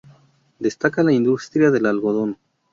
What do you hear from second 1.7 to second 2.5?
algodón.